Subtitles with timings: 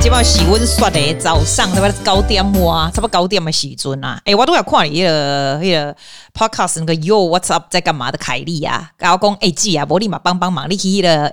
[0.00, 1.92] 今晚洗温刷的早上，差不多？
[2.04, 4.20] 九点哇，差不多九点的时阵啊。
[4.24, 5.96] 哎，我都要看你那个那个
[6.32, 11.32] podcast 那个 Yo What's Up 在干嘛的凯莉啊，然后讲诶姐啊，我立马帮帮忙，你去了。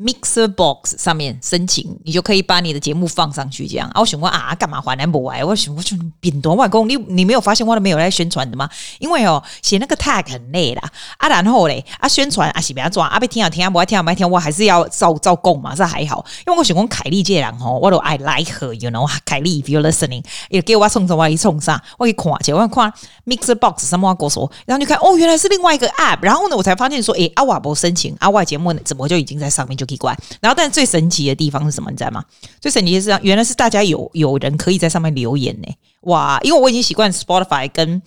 [0.00, 3.68] Mixer Box 上面申请，你就可以把你的节目放上去。
[3.68, 5.44] 这样啊，我想问啊，干嘛还来不来？
[5.44, 8.66] 我想我就变多外公，你你没有发现我都没有在宣传的吗？
[8.98, 10.82] 因为哦，写那个 tag 很累啦
[11.18, 16.24] 啊，然后嘞啊，宣传啊是不要抓啊，被听啊听啊，不爱听啊不爱听，我还是要照照供嘛，这还好。
[16.46, 21.28] 因为我喜欢凯莉这人哦，我都 I like her，you know，凯莉，if you listening，也给我送什么？
[21.28, 21.82] 一送啥？
[21.98, 22.90] 我一看，结果看
[23.26, 26.20] Mixer Box 什么歌手，然后就看哦，原来是另外一个 app。
[26.22, 29.89] 然后呢，我才发现说，诶，阿瓦伯申请阿瓦节目怎么就已经在上面就。
[29.90, 31.90] 奇怪，然后但是最神奇的地方是什么？
[31.90, 32.24] 你知道吗？
[32.60, 35.68] 最神奇的是，原来是大家有有人可以在上面留言呢！
[36.02, 38.00] 哇，因为我已经习惯 Spotify 跟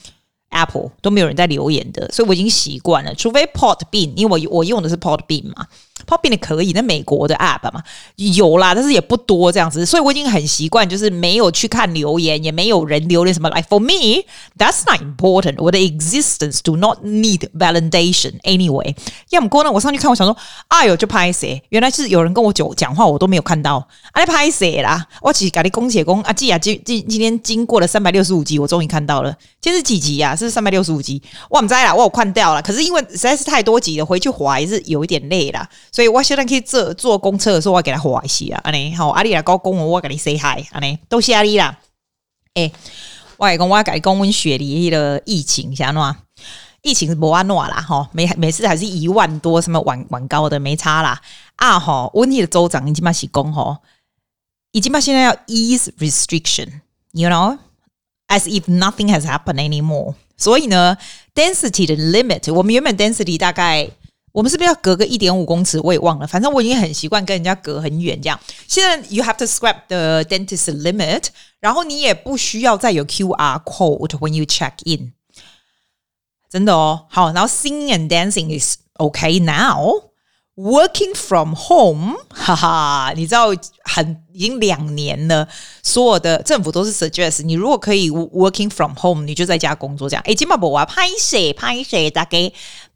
[0.50, 3.14] Apple 都没有人在留言的，所以我已经习惯了。
[3.16, 5.67] 除非 Pot Bean，因为我我用的是 Pot Bean 嘛。
[6.06, 7.82] Podbean 可以，那美国的 app 嘛
[8.16, 13.50] 有啦，但是也不多这样子，所以我已经很习惯，就是没有去看留言，也没有人留言什么。
[13.50, 14.26] Like for me,
[14.58, 15.56] that's not important.
[15.58, 18.95] 我的 existence do not need validation anyway。
[19.30, 20.36] 要么过呢，我上去看，我想说，
[20.68, 21.62] 哎呦，就拍谁？
[21.70, 23.88] 原来是有人跟我讲讲话，我都没有看到。
[24.12, 25.06] 啊，拍谁啦？
[25.22, 26.34] 我其实赶紧恭喜恭啊！
[26.34, 29.36] 记啊，今今今天经过了三百六十五集，我终于看到了。
[29.60, 30.36] 今天是几集呀？
[30.36, 31.22] 是三百六十五集。
[31.50, 32.62] 我不知啦，我有看掉了。
[32.62, 35.67] 可是因为实在是太多集了，回去滑也是有一点累啦。
[35.94, 41.77] 所以我现在可以坐坐公车的时候，我给他滑一下，安尼好，阿里来高公我，我给你 say hi，安尼都是阿里啦。
[42.55, 42.73] 诶，
[43.38, 46.16] 我来讲，我改讲温雪梨的疫情，是安怎？
[46.81, 51.21] 疫情是无安怎啦，吼，每每次还是一万多，什么晚晚高的没差啦。
[51.58, 53.77] 啊，吼，温尼的州长已经嘛是讲吼，
[54.71, 60.16] 已经把现在要 ease restriction，you know，as if nothing has happened anymore。
[60.38, 60.97] 所以呢
[61.36, 63.91] ，density 的 limit，我们原本 density 大概。
[64.34, 65.80] 我们是不是要隔个一点五公尺？
[65.81, 68.38] 我也忘了，反正我已经很习惯跟人家隔很远这样。
[68.67, 71.27] 现在 you have to scrap the dentist limit，
[71.60, 75.14] 然后你也不需要再有 QR code when you check in。
[76.49, 80.10] 真的哦，好，然后 singing and dancing is okay now。
[80.55, 83.48] Working from home，哈哈，你知道
[83.86, 85.48] 很已经两年了，
[85.82, 90.21] 所有的政府都是 suggest 你如果可以 working from home，你就在家工作这样。
[90.26, 92.52] 诶，今嘛不啊，拍谁拍谁，大概。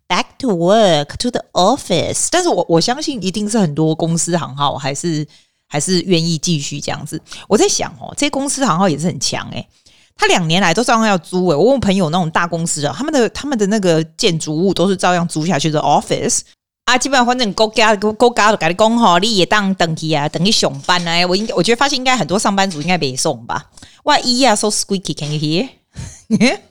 [0.07, 5.28] Back to work to the office，但是我我相信一定是很多公司行号还是
[5.68, 7.22] 还是愿意继续这样子。
[7.50, 9.68] 我在想哦，这些公司行号也是很强诶、
[10.16, 16.39] 他两年来都照样要租诶、我问朋友那种大公司啊，他们的他们的那个建筑物都是照样租下去的 office
[16.85, 21.28] 啊，基本上反正国家国家都跟你讲吼，你也当等去啊，等于上班啊。
[21.28, 23.69] 我应该我觉得发现应该很多上班族应该没送吧。
[24.06, 26.57] 哇，咿呀，so squeaky，can you hear？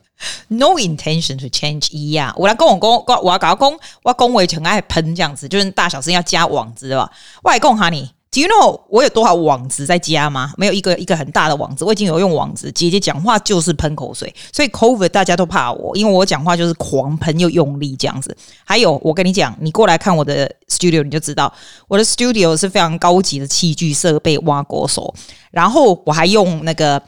[0.49, 7.11] No intention to change 一样，我来跟我讲，我要搞讲，我讲我以前爱喷这样子，就是大小声要加网子对吧？
[7.43, 10.53] 我来讲哈你，Do you know 我有多少网子在加吗？
[10.57, 12.73] 没有一个一个很大的网子，我已经有用网子。
[12.73, 18.35] 姐姐讲话就是喷口水，所以 COVID 大家都怕我，因为我讲话就是狂喷又用力这样子。
[18.65, 21.53] 还有，我跟你讲，你过来看我的 studio 你就知道，
[21.89, 25.15] 我的 studio 是非常高级的器具设备挖过手，
[25.51, 27.03] 然后我还用那个。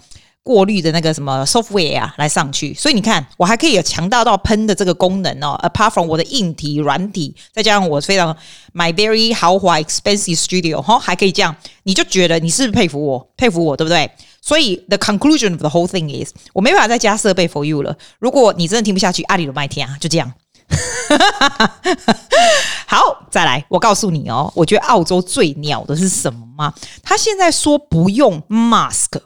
[0.48, 5.60] 过滤的那个什么 software 啊，来上去，所以你看，我还可以有强大到喷的这个功能哦。
[5.62, 8.34] Apart from 我的硬体、软体，再加上我非常
[8.72, 13.28] my very 豪华 expensive studio 哈，还可以这样，你就觉得你是不是佩服我？
[13.37, 14.10] 佩服我，对不对？
[14.41, 17.94] 所以 the conclusion of the whole thing is，我没办法再加设备 for you 了。
[18.19, 20.32] 如果你真的听不下去，阿里的麦天啊，就这样。
[22.87, 26.72] 好，再来，我告诉你哦，我觉得澳洲最鸟的是什么吗？
[27.03, 29.20] 他现在说不用 mask。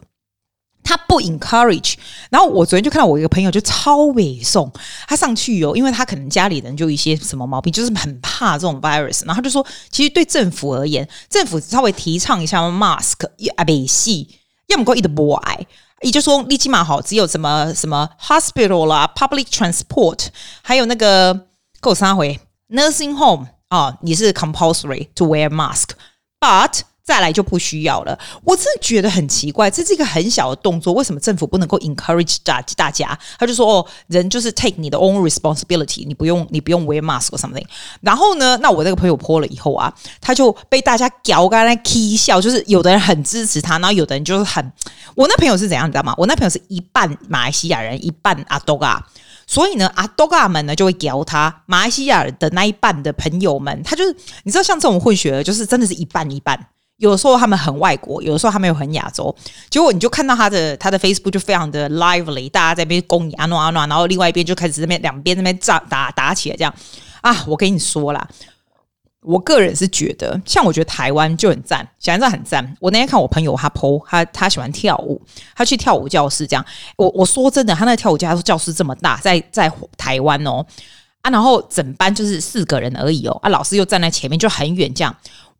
[0.83, 1.95] 他不 encourage，
[2.29, 4.71] 然后我昨天就看到我一个朋友就超猥送，
[5.07, 14.27] 他上去哦，因为他可能家里人就一些什么毛病，就是很怕这种 virus，然后他就说，其实对政府而言，政府稍微提倡一下 mask，啊，没戏，
[14.67, 15.65] 要么够一的不爱，
[16.01, 20.27] 也就是说你起码好，只有什么什么 hospital 啦，public transport，
[20.61, 21.47] 还有那个
[21.79, 22.39] 够三回
[22.69, 33.17] nursing home 啊，你是 compulsory to wear mask，but 再来就不需要了，我真的觉得很奇怪，这是一个很小的动作，为什么政府不能够 encourage 大大家？
[33.37, 37.65] 他就说哦，人就是 take 你的 own responsibility，你不用你不用 wear mask or something。
[37.99, 44.71] 然后呢，那我这个朋友泼了以后啊，他就被大家搞个来 k 笑，就是有的人很支持他，然后有的人就是很……
[45.15, 46.13] 我那朋友是怎样，你知道吗？
[46.17, 49.05] 我那朋友是一半马来西亚人，一半阿多嘎，
[49.45, 56.57] 所以呢，阿多嘎们呢就会搞他，马来西亚的那一半的朋友们，他就是你知道，像这种混血儿，就是真的是一半一半。
[57.03, 59.35] 有的时候他们很外国，有的时候他们又很亚洲。
[59.69, 66.73] 结果你就看到他的他的 Facebook 就非常的 lively，大家在那边攻你啊诺啊诺，然后另外一边就开始这边两边那边仗打打起来这样
[67.19, 67.43] 啊！
[67.45, 68.25] 我跟你说啦，
[69.19, 72.73] 我个人是觉得，像我觉得台湾就很赞，现在很赞。
[72.79, 75.21] 我那天看我朋友他 po，他他喜欢跳舞，
[75.57, 76.65] 他去跳舞教室这样。
[76.95, 80.65] 我我说真的，他那跳舞教教室这么大，在在台湾哦
[81.21, 85.13] 啊，然后整班就是四个人而已哦啊，老师又站在前面就很远这样。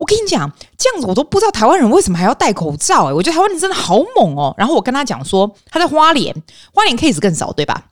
[0.04, 4.54] 我跟你讲，这样子我都不知道台湾人为什么还要戴口罩诶，我觉得台湾人真的好猛哦。
[4.58, 6.36] 然后我跟他讲说，他在花莲，
[6.74, 7.86] 花莲 case 更少对吧？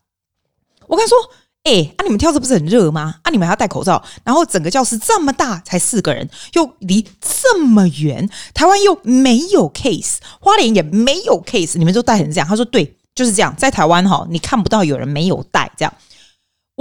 [0.87, 1.17] 我跟他说。
[1.63, 2.01] 哎、啊！
[2.03, 3.17] 你们跳这不是很热吗？
[3.21, 3.29] 啊！
[3.29, 12.47] 你们还要戴口罩，然后整个教室这么大，才四个人，又离这么远，台湾又没有 case，花莲也没有 case，你们都戴成这样。
[12.47, 15.93] 他说对，就是这样，在台湾哈，你看不到有人没有戴这样。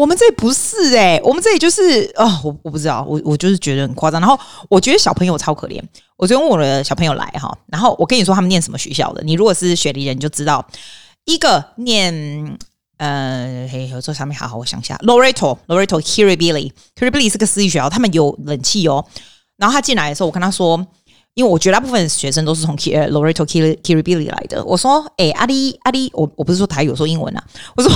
[0.00, 4.18] 我们这不是哎、我们这里就是、哦，我我不知道，我我就是觉得很夸张。
[4.18, 4.38] 然后
[4.70, 5.78] 我觉得小朋友超可怜。
[6.16, 10.66] 我昨天问我的小朋友来哈，然后我跟你说他们念什么学校的，你如果是雪梨人，就知道
[11.26, 12.58] 一个念。
[12.96, 19.04] 呃，嘿，合作上面好好，我想一下，Loreto，Loreto，Kirribilli，Kirribilli 是个私立学校，他们有冷气哦。
[19.56, 20.86] 然后他进来的时候，我跟他说。
[21.34, 24.64] 因为我绝大部分学生都是从 Loreto Kir Kirribilli 来的。
[24.64, 27.42] 我说：“哎、欸，阿丽阿丽，我我不是说台语，我说英文啊。
[27.76, 27.90] 我说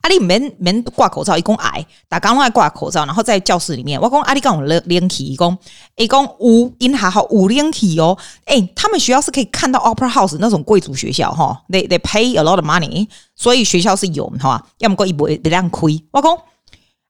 [0.00, 5.56] 阿丽没没挂口罩，一共矮，打刚刚挂口罩，然后在教室里面，我讲阿丽跟我连连体，一共
[5.96, 8.18] 一共五因还好五连体哦。
[8.44, 16.36] 哎、欸，他们学校是可以看到 Opera House 那种贵族学校哈，they they pay a lot of money，所以学校是有哈，要么过一波别让亏，我讲。”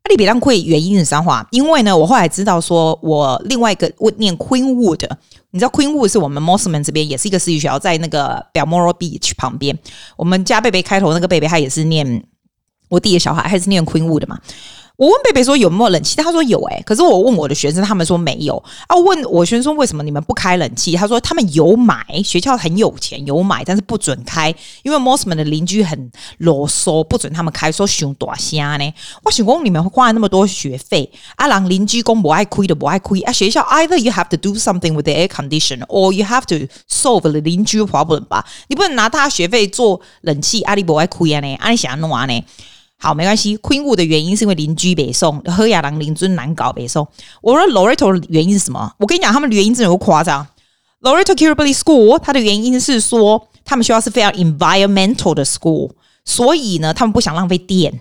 [0.03, 1.47] 阿里比当会原因是啥话？
[1.51, 5.09] 因为呢，我后来知道说，我另外一个我念 Queenwood，
[5.51, 9.79] 你知道 Queenwood 是我们 Mosman 这边也是一个私立学校，在那个 Balmoral Beach 旁边。
[10.17, 12.25] 我们家贝贝开头那个贝贝，他也是念
[12.89, 14.39] 我弟的小孩，还是念 Queenwood 的嘛。
[15.01, 18.95] 我问贝贝说有没有冷气，他说有哎、欸，可是我问我的学生，他们说没有啊。
[18.95, 20.95] 问我学生说为什么你们不开冷气？
[20.95, 28.93] 他说他们有买，学校很有钱有买，但是不准开，因为 Mosman 的邻居很啰嗦，不准他们开，说熊大虾呢。
[29.25, 33.33] 我想讲你们花了那么多学费，啊，让邻居公不爱亏的不爱亏啊。
[33.33, 37.23] 学校 either you have to do something with the air condition or you have to solve
[37.23, 42.45] the 邻居 problem 吧，你不能拿他学费做冷气，阿里不爱亏啊呢，阿里想要弄啊呢。
[43.03, 43.57] 好，没关系。
[43.57, 47.09] Queenwood 的原因是因为邻居北宋，和亚郎邻尊难搞北宋。
[47.41, 48.93] 我说 Loretto 的原因是什么？
[48.99, 50.47] 我跟你讲，他们的原因真的有夸张。
[51.01, 55.93] Loretto Kirribilli School 它的原因是说，他们学校是非常 environmental 的 school，
[56.27, 58.01] 所以呢，他们不想浪费电。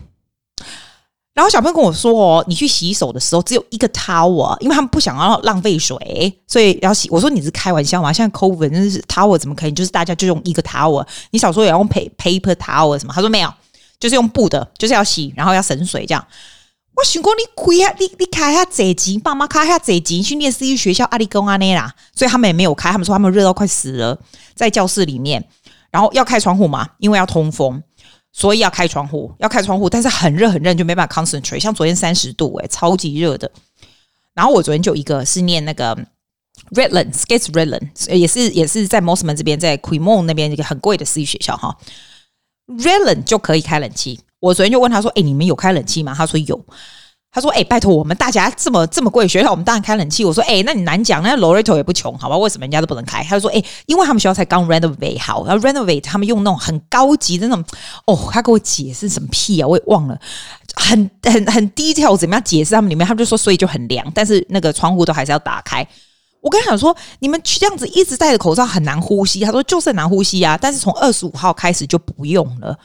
[1.34, 7.10] 然后小朋友跟我说哦，你去洗手的时候只有一个 tower，因为他们不想要浪费水，所以要洗。
[7.10, 8.12] 我说你是开玩笑吗？
[8.12, 9.72] 现在 COVID 真是 tower 怎么可以？
[9.72, 13.13] 就是大家就用一个 tower，你小时候也要用 paper tower 什么？
[13.13, 13.50] 他说没有。
[14.00, 16.25] 就是用布的，就是要洗，然后要省水这样。
[16.96, 22.92] 我想说你开下，你你开下这级，爸妈开下这级去念私立学校，阿里公阿内啦，所以他们也没有开。
[22.92, 24.19] 他们说他们热到快死了，
[24.54, 25.48] 在教室里面，
[25.92, 27.81] 然后要开窗户嘛，因为要通风，
[28.34, 29.90] 所以要开窗户，要开窗户。
[29.90, 31.60] 但是很热很热，就没办法 concentrate。
[31.60, 33.50] 像昨天三十度、欸，诶，超级热的。
[34.34, 35.96] 然后我昨天就一个是念那个
[36.72, 41.78] Redlands，Skates Redlands，也是也是在 Mosman 这边，在 Cremorne 那边一个很贵的私立学校哈。
[42.77, 44.19] Redlands 就可以开冷气。
[44.39, 46.63] 我昨天就问他说：“哎、欸，你们有开冷气吗？”他说有。
[47.31, 52.36] 他说：“哎、欸，拜托我们大家这么这么贵学校，我们当然开冷气。”我说：“哎、欸，那你难讲，那 Loreto 也不穷，好吧？
[52.38, 57.63] 为什么人家都不能开？”他就说：“哎、欸，因为他们学校才刚 renovate 好，然后 renovate 他们用那种很高级的那种
[58.07, 60.19] 哦，他给我解释什么屁啊，我也忘了，
[60.75, 65.86] 很很很 detail 怎么样解释他们里面，他们就说所以就很凉，但是那个窗户都还是要打开。”
[66.41, 69.41] 我跟他讲说，你们这样子一直戴着口罩很难呼吸。
[69.41, 72.77] 他说就是很难呼吸啊，但是从二十五号开始就不用了。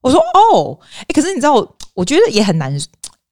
[0.00, 1.54] 我说哦，哎，可是你知道，
[1.94, 2.74] 我觉得也很难，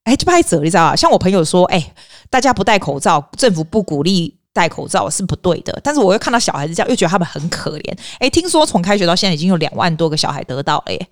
[0.04, 0.97] 哎，就拍手，你知道吧？
[0.97, 1.94] 像我朋友说，哎，
[2.28, 5.80] 大家不戴口罩，政府不鼓励戴口罩是不对的。
[5.82, 7.99] 但是我又看到小孩子这样，又觉得他们很可怜。
[8.18, 11.08] 哎，听说从开学到现在已经有两万多个小孩得到了耶，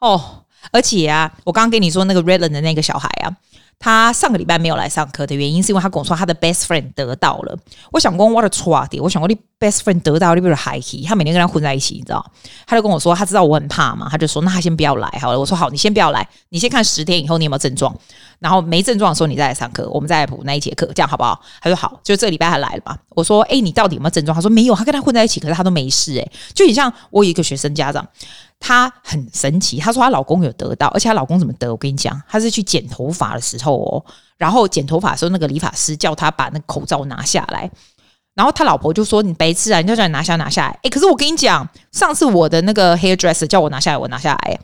[0.00, 3.36] 哦，而且啊，我刚刚跟你说那个 Redland 的那个小孩啊。
[3.76, 7.58] 他上个礼拜没有来上课的原因，是因为他跟我说他的 best friend 得到了。
[7.90, 11.02] 我想讲我的错点，我想过你 best friend 得到，你不是嗨气？
[11.02, 12.24] 他每天跟他混在一起，你知道？
[12.66, 15.38] 他就跟我说，他知道我很怕嘛，他就说那他先不要来好了。
[15.38, 17.94] 我说好，你先不要来，你先看十天以后你有没有症状，
[18.38, 21.38] 然后没症状的时候你再来上课，我们再来补那一节课，这样好不好？
[21.60, 22.96] 他说好，就这礼拜他来了嘛。
[23.10, 24.34] 我说哎，你到底有没有症状？
[24.34, 28.06] 他说没有，他跟他混在一起，可是他都没事诶、就很像我有一个学生家长。
[28.66, 31.70] 她很神奇，她说她老公有得到，而且她老公怎么得？
[31.70, 34.02] 我跟你讲，她是去剪头发的时候哦，
[34.38, 37.70] 然后剪头发的时候，那个理发师叫她把那个口罩拿下来，
[38.34, 44.58] 然后她老婆就说：“你白痴啊，你就叫你拿下拿下来。”诶，可是我跟你讲，上次我的那个 hairdresser 叫我拿下来，我拿下来，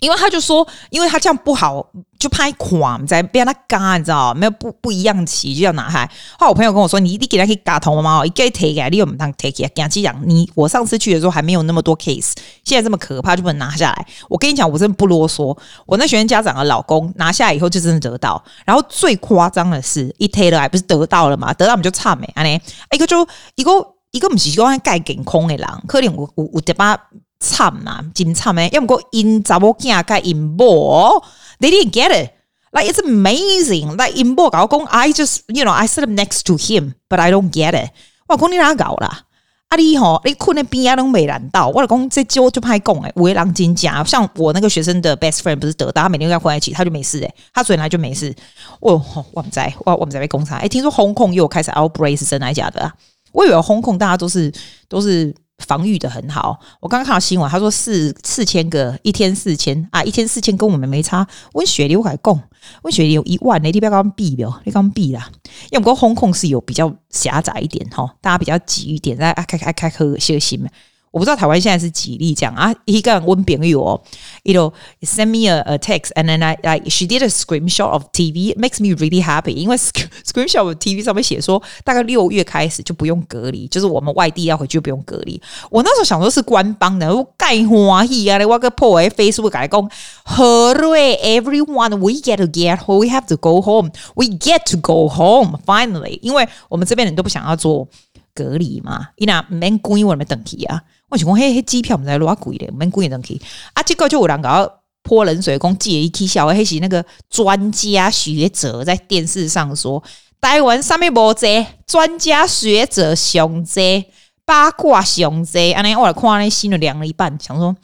[0.00, 1.86] 因为他就说，因为他这样不好。
[2.18, 6.02] 就拍款在边那嘎，你知道没有不不一样齐就要拿开。
[6.38, 8.24] 后来我朋友跟我说：“你你给他可以嘎头吗？
[8.24, 9.70] 一个 take 你又不当 take 啊？
[9.74, 12.32] 讲这样，你我上次去的时候还没有那么多 case，
[12.64, 14.06] 现在这么可怕就不能拿下来。
[14.30, 15.56] 我跟你讲，我真的不啰嗦。
[15.84, 18.42] 我那学生家长的老公拿下来以后就真的得到。
[18.64, 21.52] 然后最夸张的是，一 take 了还不是得到了嘛？
[21.52, 22.42] 得到我们就差没啊？
[22.42, 22.60] 呢
[22.92, 23.70] 一个就一个
[24.12, 26.98] 一个不是讲盖顶空的人，可能我我我得把。
[27.38, 28.68] 惨呐，真惨诶！
[28.72, 31.22] 要么个因查某囝甲因某
[31.60, 32.30] ，they didn't get it.
[32.72, 33.92] Like it's amazing.
[33.96, 37.72] Like 因某甲我讲，I just you know I sit up next to him, but I don't get
[37.72, 37.90] it.
[38.28, 39.22] 我讲你哪搞啦？
[39.68, 41.68] 啊你吼，你困在边啊拢没拦到。
[41.68, 44.02] 我讲这就就歹讲诶，有的人真假。
[44.04, 48.34] 像我那个学生的 best friend 不是得到，他每天跟他混在一起，他就没事诶，他原来就没事。
[48.80, 48.92] 我
[49.32, 50.56] 我不知，我我不知道被攻杀。
[50.58, 52.94] 诶，听说 Hong Kong 又开始 outbreak 是真的假的啊？
[53.32, 54.52] 我以为 Hong Kong 大家都是
[54.88, 55.34] 都是。
[55.58, 61.26] 防御的很好，我刚刚看到新闻，他说四四千个一天四千啊，一天四千跟我们没差。
[61.54, 62.40] 温雪梨我还供，
[62.82, 65.30] 温雪梨有一万，你不要刚闭了，你刚闭啦。
[65.70, 70.68] 因为不过风控是有比较狭窄一点哈，大家比较挤一点，在开开开开些心。
[71.16, 72.74] 我不知道台湾现在是几例这样啊？
[72.84, 74.02] 一个人问朋友哦
[74.42, 74.70] ，you know
[75.00, 78.54] send me a a text and then I I she did a screenshot of TV
[78.54, 85.40] makes me really happy，因为 screenshot of TV 上面写说大概六月开始就不用隔离，就是我们外地要回去不用隔离。
[85.70, 88.38] 我那时候想说是官方的，我盖欢喜啊！
[88.46, 89.88] 我个破 Facebook 改工
[90.26, 95.08] ，Hooray everyone we get to get home we have to go home we get to go
[95.08, 97.88] home finally，因为我们这边人都不想要做
[98.34, 100.82] 隔离嘛，伊那免关我们等起啊。
[101.08, 103.40] 我想讲，嘿，嘿，机票唔知偌贵咧，毋免贵能去
[103.74, 103.82] 啊！
[103.82, 110.02] 结果就有人甲我泼冷水，讲借一起笑，迄是那个专家学者在电视上说，
[110.40, 114.04] 台湾上面无这专家学者上这
[114.44, 117.76] 八卦上这，安尼我来看那心就凉了一半，想说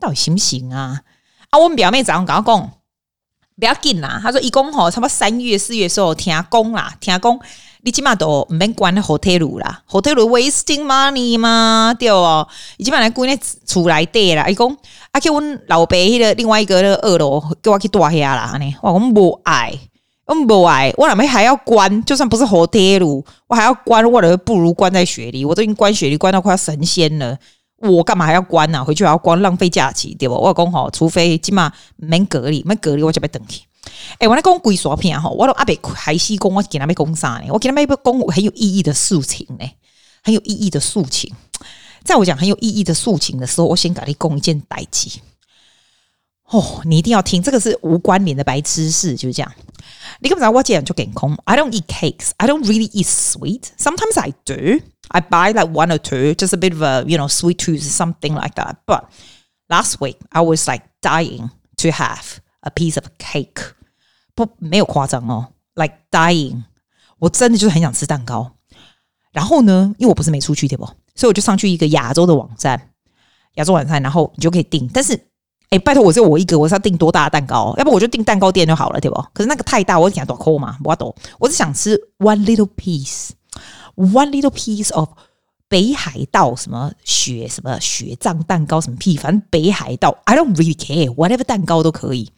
[0.00, 1.00] 到底行不行啊？
[1.50, 2.72] 啊，我们表妹早上甲我讲，
[3.56, 7.40] 不要紧啦，他说一共吼，差不多三月四月时候听讲啦，听讲。
[7.84, 12.48] 你起码都唔免关 hotel 啦，hotel wasting money 嘛，对哦。
[12.78, 14.66] 你起码来关咧厝内底啦，伊讲
[15.10, 19.78] 啊，叫阮老爸迄个另外一个那个二楼叫我去住遐啦，安尼，我讲无爱，
[20.24, 22.02] 我无爱，我哪边还要关？
[22.04, 27.36] 就算不是 hotel，我还要关，我都不如关在雪梨，我都已经关雪梨关到快要神仙了，
[27.80, 28.84] 我干嘛还要关呢、啊？
[28.84, 30.34] 回去还要关，浪费假期，对不？
[30.34, 33.60] 我讲吼，除非起码免隔离，免隔离我就要等去。
[34.18, 37.50] 诶、我来讲鬼说片哈，我都阿伯还是讲我给他们讲啥呢？
[37.50, 39.68] 我给他们一个讲很有意义的事情呢，
[40.22, 41.34] 很有意义的事情。
[42.04, 45.08] 在我讲很有意义的事情的时候，我先给你讲一件代志。
[46.50, 49.52] 哦，你一定要听，这个是无关联的白知识，就是这样。
[50.20, 53.62] 你根本上我讲就健空，I don't eat cakes, I don't really eat sweet.
[53.78, 54.80] Sometimes I do.
[55.08, 57.82] I buy like one or two, just a bit of a you know sweet tooth,
[57.82, 58.76] something like that.
[58.86, 59.04] But
[59.68, 63.60] last week I was like dying to have a piece of cake.
[64.34, 66.62] 不，没有夸张哦，like dying，
[67.18, 68.52] 我真的就是很想吃蛋糕。
[69.32, 72.90] 然后呢，因为我不是没出去对不，所以我就上去一个亚洲的网站，
[73.54, 74.88] 亚洲网站，然后你就可以订。
[74.92, 75.18] 但是，
[75.70, 77.74] 哎，拜托我只有我一个，我是要订多大的蛋糕？
[77.78, 79.16] 要不我就订蛋糕店就好了，对不？
[79.32, 81.14] 可是那个太大，我想多抠嘛，我懂。
[81.38, 85.08] 我是想吃 one little piece，one little piece of
[85.66, 92.30] 北海道什么雪什么雪藏蛋糕什么屁，反正北海道，I don't really care，whatever 蛋糕都可以。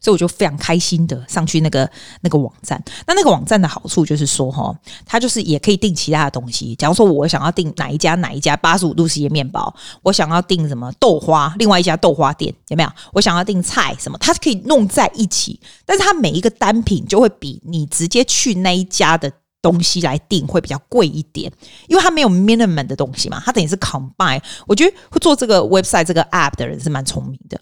[0.00, 1.88] 所以我就非常开心的上去那个
[2.20, 2.82] 那个网站。
[3.06, 4.74] 那那个网站的好处就是说，哈，
[5.04, 6.74] 它就是也可以订其他的东西。
[6.74, 12.90] 假如说我想要订哪一家哪一家八十五度 C 的面包，我想要订什么豆花，另外一家豆花店有没有？
[13.12, 15.60] 我想要订菜什么，它可以弄在一起。
[15.84, 21.50] 但是它每一个单品就会比你直接去那一家的东西来订会比较贵一点，
[21.86, 24.40] 因为它没有 minimum 的东西嘛，它等于是 combine。
[24.66, 27.60] 我觉得会做这个 website 这个 app 的人是蛮聪明的。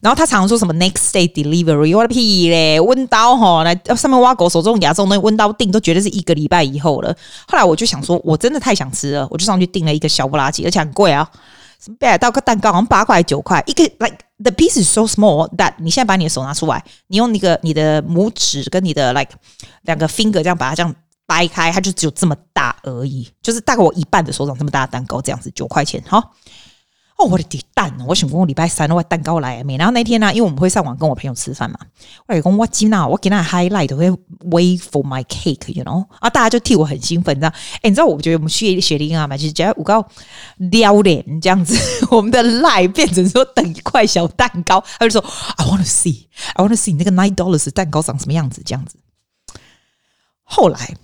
[0.00, 2.78] 然后他常常说什么 next day delivery，我的屁嘞！
[2.80, 7.14] 温刀吼，来上面挖狗手这种亚洲那温刀订都绝对是一个礼拜以后了。
[7.46, 11.28] 后来我就想说，我真的太想吃了，我就上去订了一个小不拉几，而且很贵啊！
[11.80, 19.30] 什么北海道个蛋糕好像八块九块一个，like the piece is so small that 你现在把你的手拿出来，你用那个你的拇指跟你的 like
[19.82, 20.92] 两个 finger 这样把它这样
[21.26, 26.22] 掰开，它就只有这么大而已，就是大概我一半的手掌这么大的蛋糕，这样子九块钱哈。
[27.18, 27.44] 哦，我的
[27.74, 27.92] 蛋！
[28.06, 29.76] 我想讲我礼拜三我蛋糕来没？
[29.76, 31.76] 然后那天呢、因为我们会上网跟我朋友吃饭嘛，
[32.28, 34.08] 我讲我今呐，我给他 highlight 会
[34.48, 37.52] wait for my cake，you know 啊，大家就替我很兴奋，你知道？
[37.82, 40.06] 哎，你知道我觉得我们学学龄啊嘛，就是觉得我告
[40.58, 41.76] 撩脸这样子，
[42.08, 48.96] 我们的 line 变成说等一块小蛋糕，他就说 I want to see，I want to see 那个 nine dollars 蛋糕长什么样子这样子。
[50.44, 50.94] 后来。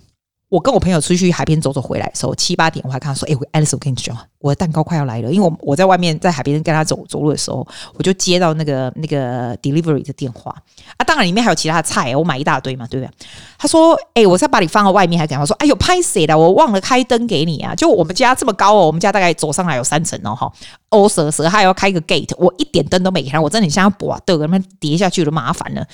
[0.55, 10.55] 我跟我朋友出去海边走走回来的时候，七八点我还看到说：“哎、欸，我 Alice，我跟你讲，我的蛋糕快要来了。”因为我我在外面在海边跟他走走路的时候，我就接到那个那个 delivery 的电话
[10.95, 11.03] 啊。
[11.05, 13.11] 当然里面还有其他的菜，我买一大堆嘛，对不对？
[13.57, 16.37] 他说：“哎、我才把你放到外面，还跟他说：‘哎呦，拍谁了？
[16.37, 20.49] 我忘了开灯给你啊！’就我们家这么高哦，我们家大概走上来有三层哦，哈。
[20.89, 25.85] 哦，蛇蛇还要开一个 gate，我一点灯都没开，我真的很像要拔豆，那跌下去就麻烦了。”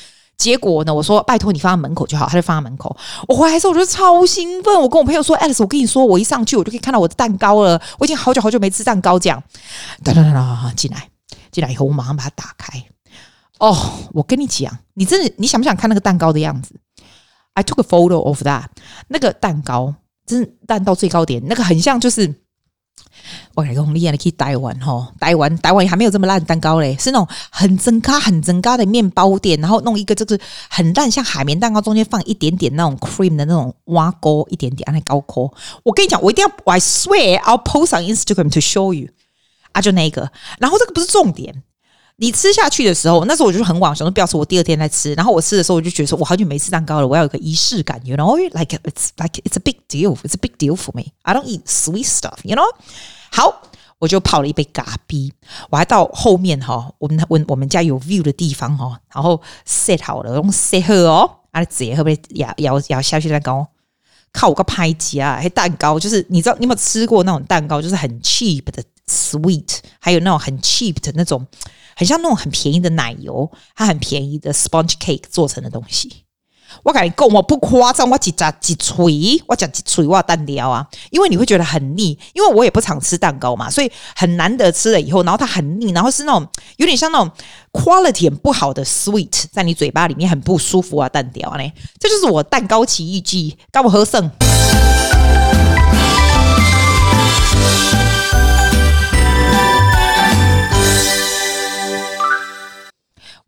[0.41, 0.91] 结果呢？
[0.91, 2.97] 我说拜托你放在门口就好，他就放在门口。
[3.27, 7.79] 我回来的时候我就超兴奋，我跟我朋友说：“Alice，我跟你说，我一上去我就可以看到我的蛋糕了。
[7.99, 9.43] 我已经好久好久没吃蛋糕，这样。”
[10.03, 11.09] 等等等等，进来，
[11.51, 12.83] 进来以后我马上把它打开。
[13.59, 13.77] 哦，
[14.13, 16.73] 我跟你讲，你真的，你想不想看那个蛋糕的样子
[17.53, 18.65] ？I took a photo of that。
[19.09, 19.93] 那个蛋糕
[20.25, 22.33] 真是蛋到最高点，那个很像就是。
[23.53, 35.49] 我跟你讲，厉害的可以台湾哈，台湾台湾还没有这么烂蛋糕嘞，是那种很增高、很增高的面包店，然后弄一个就是很烂，像海绵蛋糕中间放一点点那种 cream 的那种挖沟，一点点那高科。
[35.83, 39.09] 我跟你讲，我一定要，I swear I'll post on Instagram to show you
[39.71, 40.31] 啊，就那个。
[40.59, 41.63] 然后这个不是重点，
[42.17, 45.13] 你吃下去的时候，那时候我就很晚，想说不要吃，我第二天再吃。
[45.15, 51.05] 然后我吃的时候，我就觉得说我好久没吃蛋糕了，我要有个仪式感，you know，like it's like it's a big deal，it's a big deal for me。
[51.23, 52.63] I don't eat sweet stuff，you know。
[53.31, 53.63] 好，
[53.97, 55.31] 我就泡了一杯咖啡，
[55.69, 63.67] 我还到后面哈，我们我我们家有 view 的地方哈，然后 set 好了，用 set 喝哦，啊，直接会不会咬咬咬下去蛋糕？
[64.33, 65.37] 靠我个拍机啊！
[65.41, 71.45] 还蛋糕就是你知道你有没有吃过那种蛋糕，就是很 cheap 的 sweet，还有那种很 cheap 的那种，
[71.95, 76.23] 很像那种很便宜的奶油，它很便宜的 sponge cake 做成的东西。
[76.83, 87.29] 我跟你讲，我不夸张，我几扎几锤，我讲几锤，我蛋雕啊，因为你会觉得很腻，因为我也不常吃蛋糕嘛，所以很难得吃了以后，然后它很腻，然后是那种有点像那种
[87.73, 94.31] quality 很不好的 sweet，在你嘴巴里面很不舒服啊，蛋雕呢，这就是我蛋糕奇遇记，干我喝剩。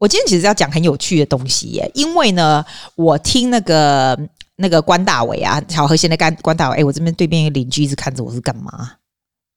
[0.04, 4.20] 我今天其实要讲很有趣的东西耶，因为呢，我听那个
[4.58, 8.96] 那个关大伟啊，巧合现在干关大伟，哎，我这边对面一个邻居一直看着我是干嘛？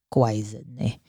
[0.09, 1.01] 怪人呢！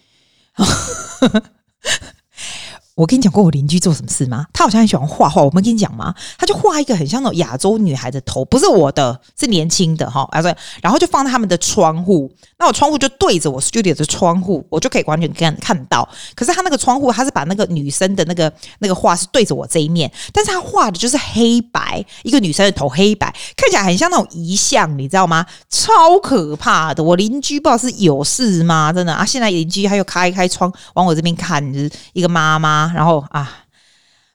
[2.98, 4.48] 我跟你讲过我邻居做什么事吗？
[4.52, 5.44] 他好像很喜欢画画。
[5.44, 6.16] 我没跟你讲吗？
[6.36, 10.42] 他就画一个很像那种亚洲女孩的头，不是我的，是年轻的哈啊！
[10.42, 10.54] 对。
[10.82, 16.10] 然后就放在他们的窗户，那我窗户就对着我 studio 的窗户，我就可以完全看看到。
[16.34, 25.46] 可是他那个窗户，他是把那个女生的那个那个画是对着我这一面，但是他画的就是黑白，一个女生的头黑白，看起来很像那种遗像，你知道吗？
[25.70, 27.04] 超可怕的！
[27.04, 28.92] 我邻居不知道是有事吗？
[28.92, 29.24] 真的啊！
[29.24, 32.87] 现在邻居他又开一开窗往我这边看，就是一个妈妈。
[32.94, 33.66] 然后啊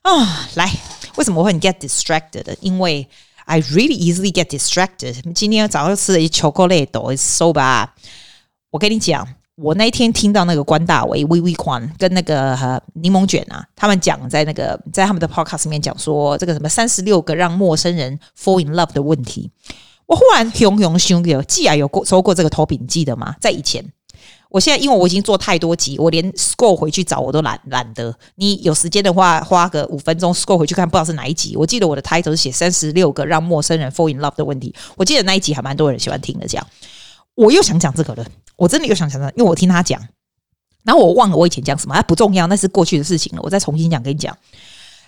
[0.01, 0.69] 啊，来，
[1.15, 2.55] 为什么我会 get distracted？
[2.59, 3.07] 因为
[3.45, 5.33] I really easily get distracted。
[5.33, 7.87] 今天早上吃了一巧克力豆，is so bad。
[8.69, 19.51] 我跟你讲，我那一天听到那个关大伟、微微宽跟那个柠檬卷啊，他们讲在那个在他们的 podcast 里面讲说这个什么三十六个让陌生人 fall in love 的问题。
[20.05, 23.35] 我忽然熊熊熊有，既然有过收过这个投笔记得吗？
[23.39, 23.85] 在以前。
[24.53, 28.15] 我现在因为我已经做太多集，我连 scroll 回去找我都懒懒得。
[28.35, 31.57] 你有时间的话，花个五分钟 scroll 回去看，不知道是哪一集。
[31.57, 34.71] 我记得我的 title 是写三十六个让陌生人 fall in love 的问题。
[34.95, 36.47] 我记得那一集还蛮多人喜欢听的。
[36.47, 36.67] 这样，
[37.33, 38.23] 我又想讲这个了，
[38.55, 39.99] 我真的又想讲这个，因为我听他讲，
[40.83, 43.41] 然后我忘了我以前讲什么，它不重要，那是过去的事情了。
[43.41, 44.37] 我再重新讲，跟你讲，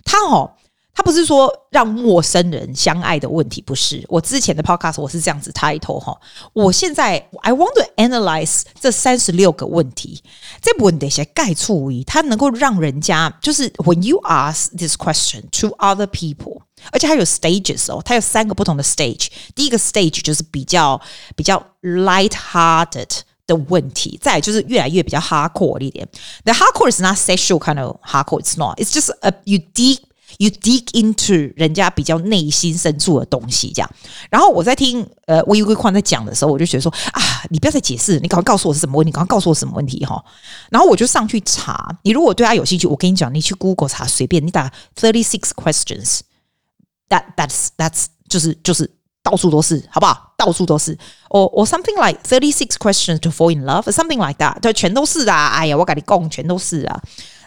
[0.03, 0.49] 他哦。
[0.95, 4.01] 他不是说让陌生人相爱的问题，不是。
[4.07, 6.17] 我之前的 podcast 我是这样子 title 哈。
[6.53, 10.23] 我现在 I want to analyze 这三十六个问题，
[10.61, 16.61] 这问题些概处于它能够让人家就是 when you ask this question to other people，
[16.93, 19.27] 而且还有 stages 哦，它有三个不同的 stage。
[19.53, 20.99] 第一个 stage 就是比较
[21.35, 26.07] 比较 light-hearted 的问题，再就是越来越比较 hardcore 一点。
[26.45, 28.79] The hardcore is not sexual kind of hardcore，it's not。
[28.79, 29.99] It's just a you deep
[30.37, 33.89] You dig into 人家比较内心深处的东西，这样。
[34.29, 40.23] 然后我在听呃微微宽在讲的时候，我就觉得说啊，你不要再解释，你赶快告诉我是什么问题，赶快告诉我什么问题哈。
[40.69, 48.91] 然后我就上去查，你如果对他有兴趣，我跟你讲，你去 Google 查，随便你打 thirty six questions，that that's that's 就是就是
[49.23, 50.33] 到处都是，好不好？
[50.37, 50.97] 到处都是，
[51.29, 55.47] 哦哦 something like thirty six questions to fall in love，something like that，对，全都是啊。
[55.55, 57.01] 哎呀，我跟你讲，全都是啊。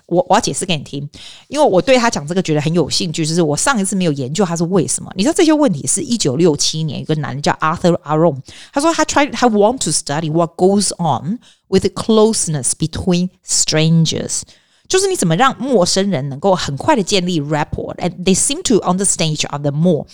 [0.09, 1.09] 我我要解释给你听，
[1.49, 3.25] 因为我对他讲这个觉得很有兴趣。
[3.27, 5.13] 就是我上一次没有研究他是为什么。
[5.15, 8.41] 你知道这些问题是一九六七年一个男的叫 Arthur Aron，
[8.73, 14.41] 他说他 try 他 want to study what goes on with the closeness between strangers，
[14.89, 20.07] 就是你怎么让陌生人能够很快的建立 rapport，and they seem to understand each other more。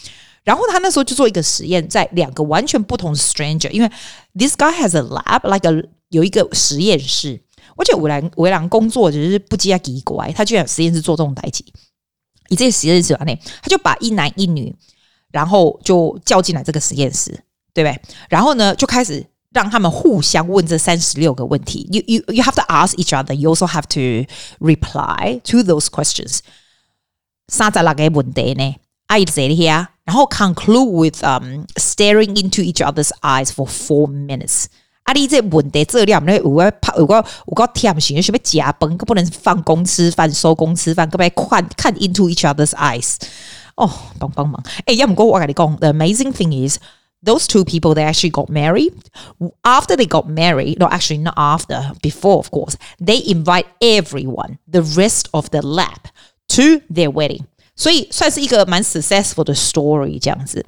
[0.43, 3.89] 然后他那时候就做一个实验，在两个完全不同的 stranger，因为
[4.37, 7.41] this guy has a lab like a 有一个实验室，
[7.77, 11.65] 而且围栏围栏工作就是不羁奇怪，他居然有实验室做这种代志。
[12.49, 14.75] 以这个实验室完内，他就把一男一女，
[15.33, 17.31] 然后就叫进来这个实验室，
[17.73, 18.01] 对不对？
[18.29, 21.89] 然后呢，就开始让他们互相问这三十六个问题。
[21.91, 23.33] You you you have to ask each other.
[23.33, 26.41] You also have to reply to those questions.
[27.49, 28.77] 三十六个问题呢？
[29.07, 34.67] 爱这里啊，然后 conclude with um staring into each other's eyes for four minutes。
[35.04, 37.16] 啊，你这问题这里我们有个怕有个
[37.48, 43.16] 有个甜心，什么加班，可不能放工吃饭、收工吃饭，可不可以看看 into each other's eyes？
[43.76, 44.62] 哦，帮帮忙！
[44.86, 46.78] 哎，要唔过我跟你讲，the amazing thing is
[47.24, 48.94] those two people they actually got married.
[49.64, 54.82] After they got married, no, actually not after, before of course, they invite everyone, the
[54.82, 56.12] rest of the lab,
[56.50, 57.46] to their wedding.
[57.76, 60.66] 所以算是一个蛮 successful 的 story 这样子。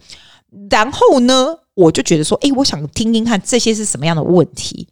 [0.69, 4.88] 然后呢， 我就觉得说，哎，我想听听看这些是什么样的问题。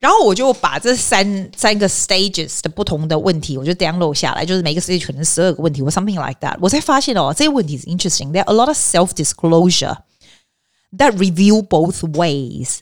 [0.00, 6.58] 然后我就把这三三个 stages 的不同的问题，我就 download 下来，就是每个 stage 可能十二个问题，或 something like that。
[6.60, 8.30] 我才发现哦，这些问题是 interesting。
[8.32, 9.96] There are a lot of self disclosure
[10.98, 12.80] that reveal both ways。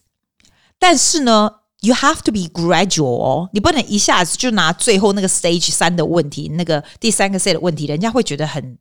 [0.81, 8.77] 但是呢，You have to be gradual，你不能一下子就拿最后那个 stage 三的问题，那个第三个 set 的问题，人家会觉得很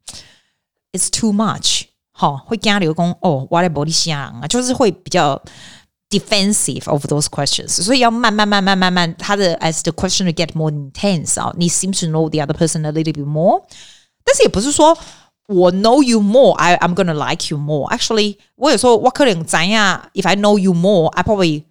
[0.93, 1.83] it's too much，
[2.20, 5.40] 好，会加流工哦，我的玻璃心啊，就是会比较
[6.08, 12.30] defensive of those questions，所以要慢慢慢慢慢慢，它的 as the question to get more intense 啊，你 seem to know
[12.30, 13.62] the other person a little bit more，
[14.24, 14.96] 但是也不是说
[15.48, 21.64] 我 know you more，I I'm gonna like you more，actually，我有时候我可能怎样，if I know you more，I probably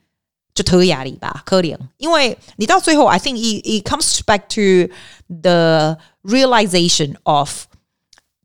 [0.53, 4.93] 就特压力吧，可怜，因为你到最后，I think it it comes back to
[5.41, 7.65] the realization of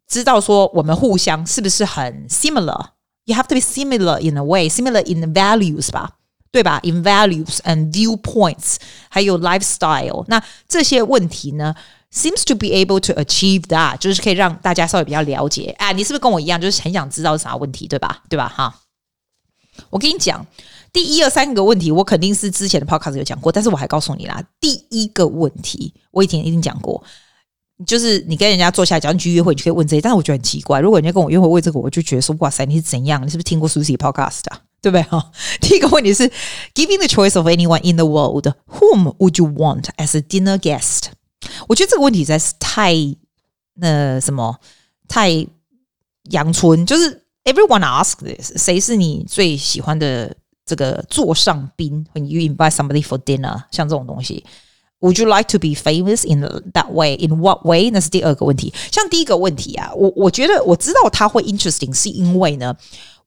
[0.08, 6.12] 知道说我们互相是不是很 similar？You have to be similar in a way, similar in values 吧，
[6.52, 8.76] 对吧？In values and viewpoints，
[9.10, 11.76] 还有 lifestyle，那这些问题呢
[12.14, 15.76] ，seems to be able to achieve that，就是可以让大家稍微比较了解。
[15.80, 18.22] 啊，你是不是跟我一样，就是很想知道是啥问题，对吧？
[18.30, 18.48] 对吧？
[18.48, 18.82] 哈，
[19.90, 20.46] 我跟你讲。
[20.94, 27.04] 第一二三个问题，我肯定是之前的 podcast 有讲过，但是我还告诉你啦，第一个问题我以前一定讲过，
[27.86, 30.02] 就是你跟人家坐下来，假如你去约会，你就可以问这些。
[30.02, 33.22] 但是我觉得很奇怪，如果人家跟我约会问这个，我就觉得说，哇塞，你是怎样？
[33.26, 34.62] 你是不是听过 Susie podcast 啊？
[34.82, 35.02] 对不对？
[35.04, 36.30] 哈，第一个问题是
[36.74, 41.06] ，Giving the choice of anyone in the world, whom would you want as a dinner guest？
[41.68, 42.94] 我觉得这个问题实在是太
[43.76, 44.58] 那什么，
[45.08, 45.48] 太
[46.32, 50.36] 阳春，就是 everyone ask this，谁是你最喜欢的？
[50.68, 54.44] 这个座上宾，when you invite somebody for dinner，像这种东西
[55.00, 56.42] ，Would you like to be famous in
[56.74, 57.16] that way?
[57.16, 57.90] In what way？
[57.92, 58.74] 那是第二个问题。
[58.92, 62.76] 像第一个问题啊，我我觉得我知道他会 interesting，是因为呢，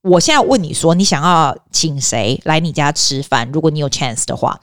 [0.03, 3.51] 我现在问你说，你想要请谁来你家吃饭？
[3.53, 4.61] 如果你有 chance 的话，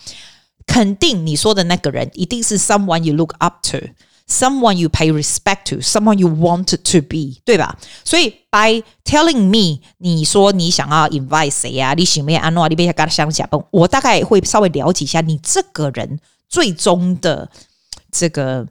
[0.66, 3.78] 肯定你说的那个人一定是 someone you look up to。
[4.28, 7.78] Someone you pay respect to, someone you want to be，对吧？
[8.04, 11.94] 所以 by telling me，你说你想要 invite 谁啊？
[11.94, 16.20] 你想要安诺，你别跟他相讲，我大概会稍微了解一下你这个人
[16.56, 17.50] 最终的
[18.10, 18.66] 这个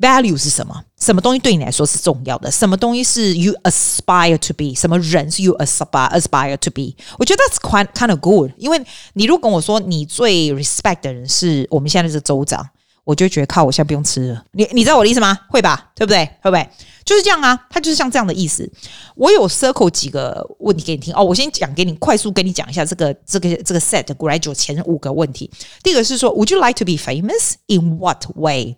[0.00, 0.82] value 是什么？
[0.98, 2.50] 什么东西对你来说是重要的？
[2.50, 4.74] 什么东西是 you aspire to be？
[4.74, 6.96] 什么人是 you aspire aspire to be？
[7.18, 12.68] 我觉得 that's quite kind of good，因为你如果跟我说你最 respect 的人是我们现在的州长。
[13.10, 14.44] 我就觉得靠，我现在不用吃了。
[14.52, 15.36] 你你知道我的意思吗？
[15.48, 16.24] 会吧，对不对？
[16.40, 16.68] 会不会？
[17.04, 18.70] 就是这样啊，他就是像这样的意思。
[19.16, 21.24] 我有 circle 几个问题给你听哦。
[21.24, 25.50] 我先讲给你，快速跟你讲一下这个这个这个 set graduate 前五个问题。
[25.82, 28.76] 第一个是说，Would you like to be famous in what way？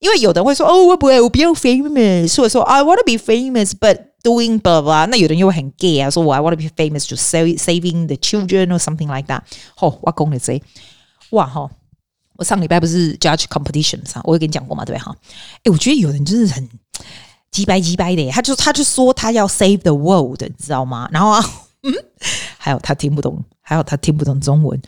[0.00, 5.06] 因为有的人会说，哦，我不会，我不要 famous，或者说 I want to be famous but doing blah blah。
[5.06, 9.32] 那有的人又会很 gay 啊，说我 I want to be famous to save saving the children or something like
[9.32, 9.42] that。
[9.78, 10.60] 哦，我讲了这，
[11.30, 11.70] 哇哈。
[12.36, 15.14] 我上礼拜不是 judge competition 上，我有跟你讲过嘛，对哈？
[15.62, 16.68] 诶，我觉得有人真的很
[17.50, 21.08] 鸡掰鸡掰的，他就他就说他要 save the world，你知道吗？
[21.12, 21.40] 然后啊，
[21.82, 21.92] 嗯，
[22.58, 24.80] 还有他听不懂，还有他听不懂中文，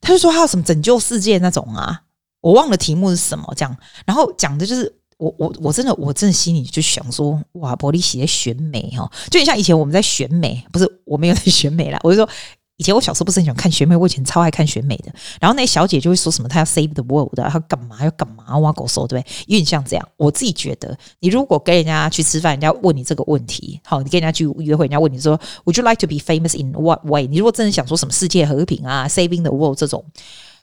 [0.00, 2.00] 他就说他要什么拯救世界那种啊，
[2.40, 12.28] 我忘了题目是什么，这样，然后讲的就是我我我真的我真的心里就想说，哇，玻璃鞋选美哈，就像以前我们在选美，不是我没有在选美啦，我就说。
[12.76, 15.10] 以前我小时候不是很喜欢看选美，我以前超爱看选美的。
[15.40, 19.32] 然后那小姐就会说什么，她要 save the world，她干嘛要干嘛挖狗手，对不对？
[19.46, 20.08] 有点像这样。
[20.18, 27.26] 我自己觉得，你如果跟人家去吃饭，人家问你这个问题，好，你跟人家去约会，人家问你说，Would you like to be famous in what way？
[27.26, 30.04] 你如果真的想说什么世界和平啊，saving the world 这种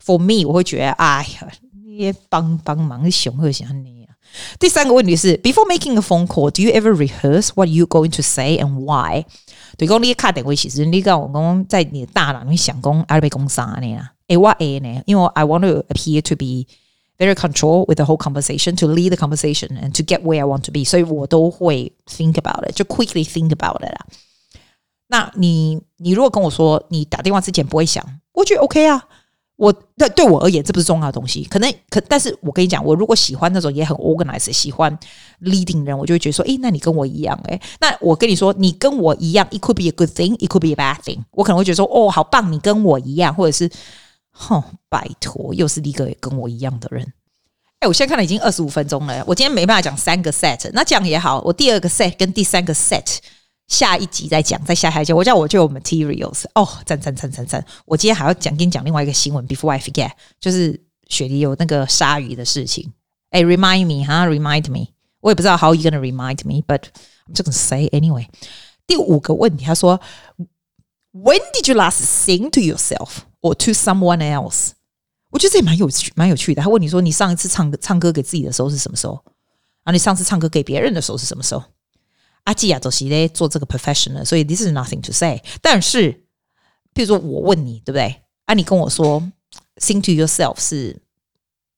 [0.06, 1.47] ，for me，我会觉得，哎呀，
[1.84, 4.08] 你帮帮忙，熊二想你，
[4.60, 9.26] 第三个问题是，Before making a phone call, do you ever rehearse what you going to say and why？
[9.78, 14.10] 对，讲你卡电话其实你讲我讲在你的大脑里面想讲阿尔贝公啥呢？
[14.28, 15.02] 诶，我诶呢？
[15.06, 16.66] 因为 I want to appear to be
[17.18, 20.46] very control with the whole conversation, to lead the conversation and to get where I
[20.46, 24.06] want to be，所以我都会 think about it，就 quickly think about it 啦。
[25.08, 29.08] 那你你如果跟我说你打电话之前不会想，我觉得 OK 啊。
[29.56, 31.44] 我对对我而言，这不是重要的东西。
[31.44, 34.98] 可能可，但是我跟你讲，我如果喜欢那种也很 organize，喜欢
[35.42, 41.20] leading 人，我就会觉得说，诶，那你跟我一样，诶，那我跟你说，你跟我一样，it could be a good thing，it could be a bad thing。
[41.32, 43.70] 我可能会觉得说，哦，好棒，你跟我一样，或者是，
[44.32, 47.13] 哼，拜托，又是一个跟我一样的人。
[47.82, 53.18] 诶，我现在看了已经二十五分钟了，我今天没办法讲三个 set，那这样也好，我第二个 set 跟第三个 set。
[53.67, 55.13] 下一集再讲，再下一集。
[55.13, 57.65] 我叫我就有 materials 哦，赞赞赞赞赞！
[57.86, 62.91] 我今天还要讲跟你讲另外一个新闻，before I forget，就是雪梨有那个鲨鱼的事情。
[63.30, 64.89] 哎，remind me 哈，remind me，
[65.21, 66.84] 我也不知道 how you gonna remind me，but
[67.28, 68.28] I'm just gonna say anyway。
[68.86, 69.99] 第五个问题，他说
[71.13, 74.71] ，When did you last sing to yourself or to someone else？
[75.32, 76.62] 我觉得这也蛮有趣，蛮有趣的。
[76.62, 79.23] 他问你说，你上一次唱歌唱歌给自己的时候是什么时候？
[79.84, 81.63] 啊，你上次唱歌给别人的时候是什么时候？
[82.44, 85.42] 阿基亚走西嘞做这个 professional，所以 this is nothing to say。
[85.61, 86.25] 但是，
[86.94, 88.23] 比如说我问你，对不对？
[88.47, 89.23] 啊，你跟我说
[89.77, 91.03] sing to yourself 是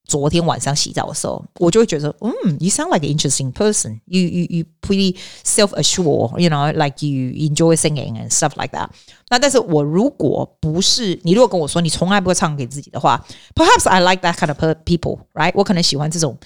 [0.05, 8.15] 昨天晚上洗澡的时候，我就会觉得，嗯，you sound like an interesting person。You you you pretty self assured，you know，like you enjoy singing
[8.17, 8.89] and stuff like that。
[9.29, 15.51] 那但是我如果不是你，如果跟我说你从来不会唱给自己的话，perhaps I like that kind of people，right？
[15.55, 16.37] 我可能喜欢这种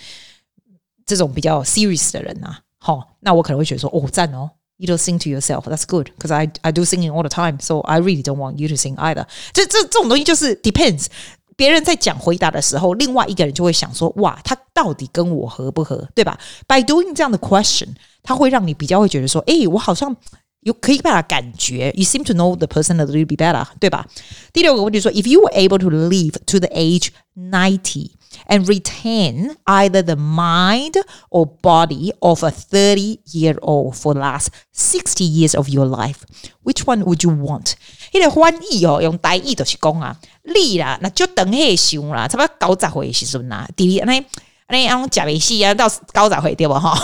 [1.06, 2.62] 这种比较 serious 的人啊。
[2.80, 7.60] 好，那我可能会觉得说，哦，赞哦，you don't sing to yourself, that's good, because I I do singing all the time,
[7.60, 9.26] so I really don't want you to sing either。
[9.54, 11.08] 这这这种东西就是 depends，
[11.56, 16.38] 别人在讲回答的时候，另外一个人就会想说，哇，他到底跟我合不合，对吧？
[16.68, 20.16] By doing 这样的 question，他会让你比较会觉得说，诶，我好像
[20.60, 24.06] 有可以把它感觉，you seem to know the person a little bit better，对吧？
[24.54, 28.12] 第六个问题说，if you were able to live to the age ninety。
[28.48, 30.96] and retain either the mind
[31.30, 36.26] or body of a 30 year old for the last 60 years of your life.
[36.64, 37.74] Which one would you want?
[38.12, 44.26] 迄个翻译哦，用台语就是讲啊，你啦，那就等下想啦，差不多九十岁的时阵呐，第二安尼
[44.68, 46.98] 安尼样食袂死啊，到九十岁对不哈？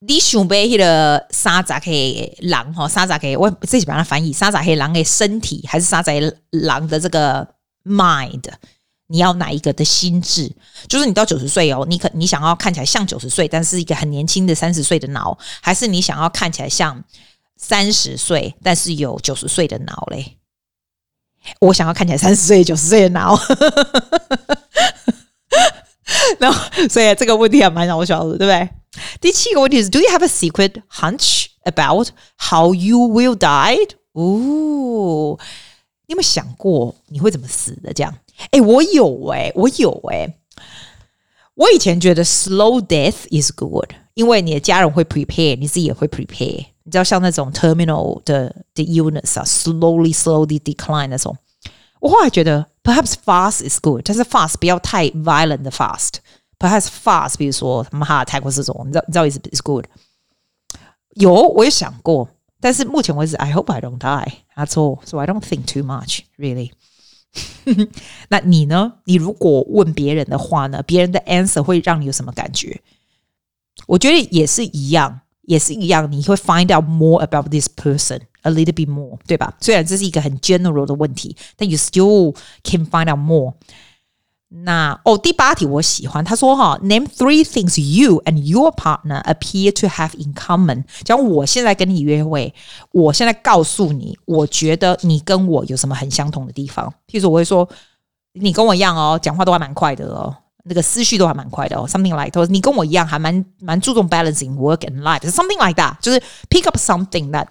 [0.00, 6.20] 你想要迄个三十岁人吼，三十岁我自己把它翻译，三十岁人的身体还是三十岁
[6.50, 7.48] 人的这个
[7.84, 8.44] mind？
[9.07, 10.51] 你要哪一个的心智？
[10.87, 17.03] 就是你到九十岁哦，你可你想要看起来像九十岁，但是一个很年轻的三十岁的脑，还是你想要看起来像
[17.57, 20.37] 三十岁，但是有九十岁的脑嘞？
[21.59, 23.37] 我想要看起来三十岁九十岁的脑。
[26.39, 28.69] 然后，所以这个问题还蛮让我笑的，对不对？
[29.19, 33.77] 第七个问题是：Do you have a secret hunch about how you will die？
[34.13, 35.37] 哦，
[36.07, 37.91] 你有没有想过你会怎么死的？
[37.93, 38.13] 这样？
[38.50, 40.34] 哎，我有哎，我有哎。
[41.54, 46.66] 我以前觉得 slow death is good，因为你的家人会 prepare，你自己也会 prepare。
[46.84, 51.36] 你知道像那种 terminal 的的 illness 啊，slowly slowly decline 那种。
[52.00, 59.84] 我后来觉得 perhaps fast is good，但是 fast 不要太 violent 的 fast。perhaps fast，比如说他们哈泰国这种，你知道你知道意思 is good。
[61.14, 62.28] 有，我也想过，
[62.60, 66.70] 但是目前为止，I hope I don't die。That's all，so I don't think too much really。
[68.29, 68.93] 那你呢？
[69.05, 70.83] 你如果问别人的话呢？
[70.83, 72.81] 别人的 answer 会让你有什么感觉？
[73.87, 76.11] 我觉得也是一样，也是一样。
[76.11, 79.55] 你会 find out more about this person a little bit more，对吧？
[79.59, 83.53] 虽然这是一个很 general 的问题，但 you still can find out more。
[84.52, 90.84] 那哦，第八题我喜欢，他说哈，Name three things you and your partner appear to have in common。
[91.04, 92.54] 讲我现在跟你约会，
[92.92, 96.88] 我现在告诉你，我觉得你跟我有什么很相同的地方。
[97.06, 97.68] 譬如说，我会说
[98.32, 101.86] 你跟我一样哦，讲话都还蛮快的哦，那个思绪都还蛮快的哦。
[101.86, 107.48] Something like that，你跟我一样，还蛮蛮注重 balancing work and life。Something like that，就是 pick up something that。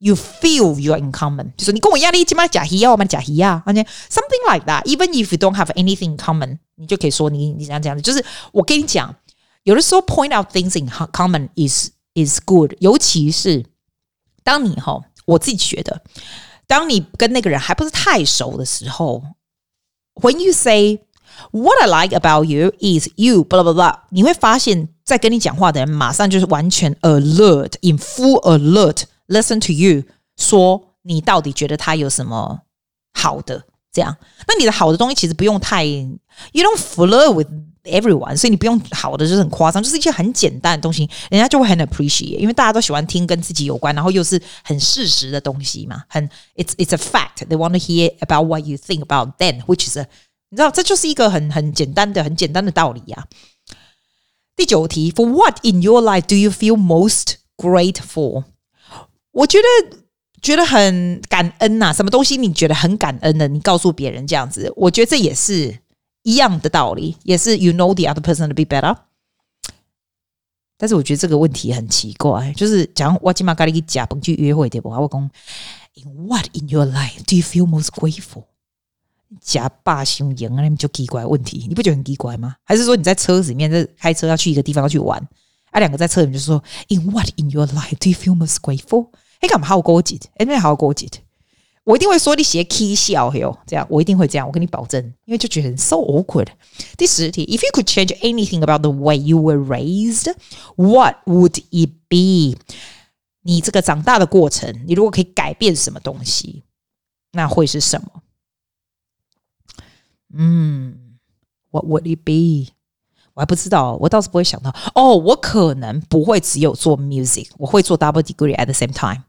[0.00, 8.02] You feel you're in common，就是你跟我压力起码假一样，我们假一样，OK，something like that。Even if you don't have anything in common，你就可以说你你这样这样。
[8.02, 8.22] 就是
[8.52, 9.14] 我跟你讲，
[9.62, 13.64] 有的时候 point out things in common is is good，尤其是
[14.44, 16.02] 当你哈，我自己觉得，
[16.66, 19.22] 当你跟那个人还不是太熟的时候，
[20.20, 21.00] When you say
[21.52, 29.04] what I like about you is you，blah blah blah，你会发现在跟你讲话的人马上就是完全 alert，in full alert。
[29.30, 30.04] Listen to you，
[30.36, 32.60] 说你到底觉得他有什么
[33.12, 33.64] 好的？
[33.92, 34.14] 这样，
[34.46, 36.14] 那你的好的东西其实不用太，you
[36.62, 37.48] don't flirt with
[37.84, 49.88] everyone，所以你不用好的就是很夸张，就是一些很简单的东西，人家就会很 appreciate，因为大家都喜欢听跟自己有关，然后又是很事实的东西嘛，很 it's it's a fact，they want to hear about what you think about them，which
[49.88, 50.06] is a
[50.50, 53.26] 你知道这就是一个很很简单的很简单的道理呀、啊。
[54.54, 58.44] 第九题，For what in your life do you feel most grateful？
[59.31, 59.97] 我觉得。
[60.41, 65.77] 觉得很感恩呐、啊，什么东西你觉得很感恩的，你告诉别人这样子，我觉得这也是
[66.23, 68.97] 一样的道理，也是 you know the other person to be better。
[70.79, 74.89] 但是我觉得这个问题很奇怪，就是讲我今嘛跟你假本去约会对不？
[74.89, 75.29] 我讲
[75.93, 78.45] In what in your life do you feel most grateful？
[79.41, 82.55] 假霸雄赢啊，那就奇怪问题，你不觉得很奇怪吗？
[82.63, 85.21] 还是说你在车子里面在开车要去一个地方要去玩，
[85.70, 89.10] 啊，两个在车里面就说 In what in your life do you feel most grateful？
[89.40, 90.18] 哎，干嘛好勾结？
[90.36, 91.08] 哎，那好勾结，
[91.84, 96.48] 我一定会说你写 K 笑哟，这样我一定会这样，我跟你保证，因为就觉得很 so awkward。
[96.96, 100.34] 第十题，If you could change anything about the way you were raised,
[100.76, 102.58] what would it be？
[103.42, 106.64] 你这个长大的过程，你如果可以改变什么东西，
[107.32, 108.22] 那会是什么？
[110.34, 111.18] 嗯，
[111.70, 112.72] What would it be？
[113.33, 114.73] 我还不知道，我倒是不会想到。
[114.95, 119.23] 哦，我可能不会只有做 music，我会做 double degree at the same time。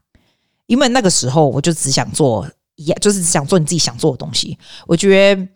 [0.67, 2.47] 因为那个时候我就只想做，
[3.01, 4.57] 就是只想做你自己想做的东西。
[4.87, 5.47] 我觉得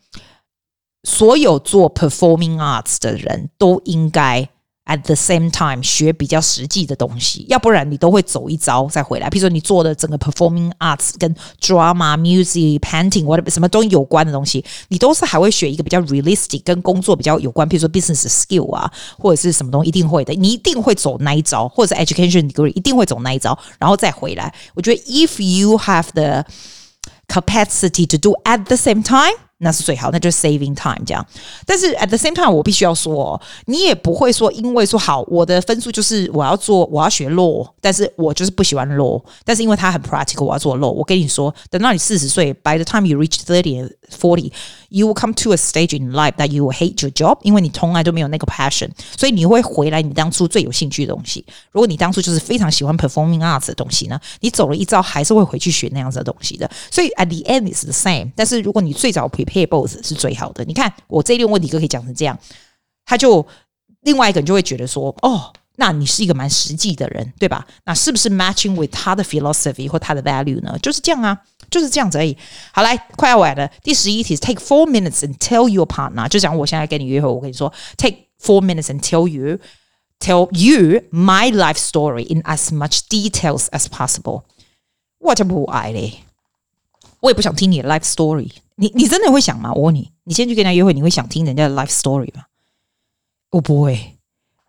[1.03, 4.47] 所有做 performing arts 的人都应该。
[4.86, 9.30] At the same time，学比较实际的东西，要不然你都会走一遭再回来。
[9.30, 20.34] 譬如说，你做的整个 performing arts 跟 drama、music、painting whatever 什么东西有关的东西，你都是还会学一个比较 realistic 跟工作比较有关，譬如说 business skill 啊，或者是什么东西，一定会的。
[20.34, 24.52] 你一定会走那一招，或者是 education degree 一定会走那一招，然后再回来。
[24.74, 26.44] 我觉得 if you have the
[27.28, 29.38] capacity to do at the same time。
[29.64, 31.24] 那是最好，那就是 saving time 这样。
[31.64, 39.22] 但是 at the same time，我必须要说，你也不会说，因为说好，我的分数就是我要做，我要学 law，但是我就是不喜欢 law。
[39.44, 40.90] 但是因为它很 practical，我要做 law。
[40.90, 46.48] 我跟你说，等到你四十岁，by the time you reach thirty and forty，you will come to a stage in life that
[46.48, 51.44] you will hate your job，因为你从来都没有那个 passion，所以你会回来你当初最有兴趣的东西。
[51.70, 56.68] 如果你当初就是非常喜欢 performing arts 的东西呢，你走了一遭，还是会回去学那样子的东西的。
[56.90, 58.32] 所以 at the end is the same。
[58.34, 60.64] 但是如果你最早 Pay both 是最好的。
[60.64, 62.38] 你看我这一轮问题都可以讲成这样，
[63.04, 63.46] 他就
[64.02, 67.66] 另外一个人就会觉得说，哦，那你是一个蛮实际的人，对吧？
[67.84, 70.78] 那是不是 matching with 他的 philosophy 或他的 value 呢？
[70.82, 71.38] 就是这样啊，
[71.70, 72.36] 就是这样子而已。
[72.72, 73.70] 好，来，快要完了。
[73.82, 79.58] 第十一题，take four minutes and tell your partner，就讲我现在跟你约会，我跟你说，take four minutes and tell you
[80.20, 84.42] tell you my life story in as much details as possible。
[85.18, 86.24] 我就不爱嘞，
[87.26, 88.50] 我也不想听你的 life story。
[88.76, 89.72] 你你真的会想吗？
[89.72, 92.46] 我问你，你先去跟人家约会，你会想听人家的 life story 吗？
[93.50, 94.18] 我不会。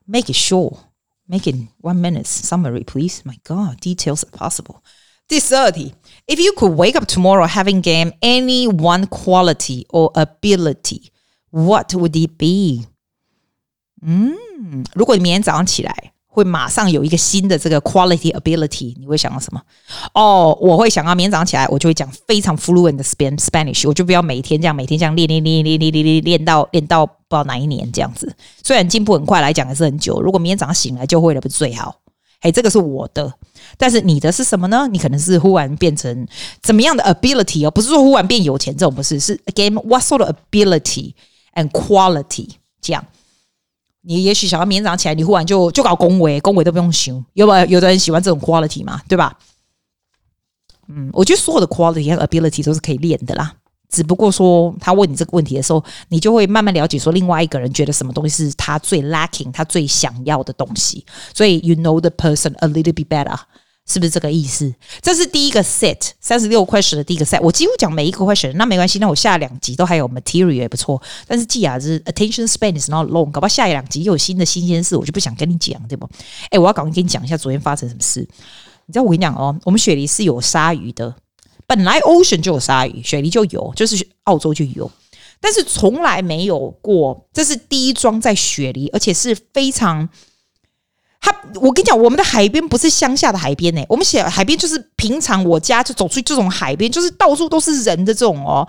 [0.05, 0.77] Make it short,
[1.25, 3.21] make it one minute summary, please.
[3.23, 4.77] My God, details are possible.
[5.27, 5.93] 第十二题，
[6.27, 11.11] If you could wake up tomorrow having gained any one quality or ability,
[11.49, 12.87] what would it be?
[14.01, 16.13] 嗯，如果你明天早上起来。
[16.38, 19.60] 会马上有一个新的这个 quality ability，你会想到什么？
[20.14, 28.32] 哦，我会想到明天早上起来，我就会讲非常 fluent 的 Span Spanish，我就不要每天这样，每天这样练练练练练练练练到练到不知道哪一年这样子。
[28.62, 31.96] 虽然进步很快来讲还是很久，如果明天早上醒来就会了，不是最好？
[32.40, 33.34] 嘿，这个是我的，
[33.76, 34.86] 但是你的是什么呢？
[34.92, 36.24] 你可能是忽然变成
[36.62, 37.70] 怎么样的 ability 哦？
[37.72, 41.14] 不是说忽然变有钱这种，不是，是 again what sort of ability
[41.54, 42.48] and quality
[42.80, 43.04] 这样。
[44.02, 47.66] 你也许想要明天早上起来，你忽然就就搞恭维，恭维都不用修，有没有？
[47.66, 49.36] 有的人喜欢这种 quality 嘛，对吧？
[50.88, 53.54] 嗯，我觉得所有的 quality 和 ability 都是可以练的啦。
[53.90, 61.04] 只不过说他问你这个问题的时候，你就会慢慢了解说，另外一个人觉得什么东西是他最 lacking，他最想要的东西。
[61.34, 63.36] 所以 you know the person a little bit better。
[63.88, 64.72] 是不是这个意思？
[65.00, 67.40] 这是第一个 set，三十六 question 的第一个 set。
[67.40, 68.98] 我几乎讲每一个 question，那没关系。
[68.98, 71.00] 那我下两集都还有 material 也不错。
[71.26, 76.06] 但是既雅是 attention span is not long，搞不好下一两集又有新的新鲜事，我就不想跟你讲，对不？
[76.50, 78.20] 哎，我要赶快跟你讲一下昨天发生什么事。
[78.84, 81.14] 你知道我跟你讲哦，我们雪梨是有鲨鱼的，
[81.66, 84.90] 本来 ocean 就有鲨鱼，雪梨就有，就是澳洲就有，
[85.40, 90.06] 但是从来没有过，这是第一桩在雪梨，而且是非常。
[91.20, 98.66] 他，我跟你讲，我们的海边不是乡下的海边呢、我们写海边就是平常我家就走出去这种海边，就是到处都是人的这种哦。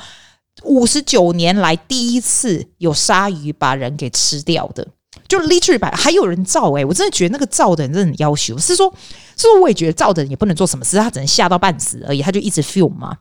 [0.64, 4.86] 五十九年来第一次有鲨鱼把人给吃掉的，
[5.28, 8.94] 就 literally 把还有人造哎、我真的觉得那个造的人真的很要求，是说，
[9.38, 13.16] 是说我也觉得造的人也不能做什么事，他只能吓到半死而已，他就一直 film 嘛。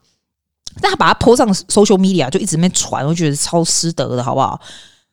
[0.81, 4.61] 但他把它泼上 social media 就一直没传，我觉得超失德的，好不好？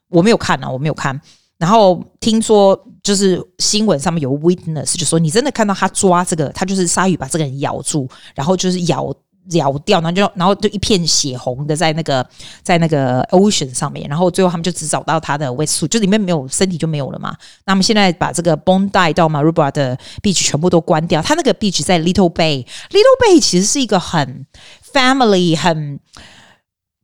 [0.09, 1.19] 我没有看啊，我没有看。
[1.57, 9.13] 然后听说就是新闻上面有 witness 就说，你真的看到他抓这个，他就是鲨鱼把这个人咬住，然后就是咬。
[9.51, 12.27] 咬掉，然后就然后就一片血红的在那个
[12.63, 17.37] 在那个 ocean 上面，然后最后他们就只找到他的遗骨就里面没有身体就没有了嘛。
[17.67, 24.47] 那么现在把这个 Bondi 到 Maruba 的 beach 全部都关掉，他那个 beach 在 Little Bay，Little Bay 其实是一个很
[24.91, 25.99] family 很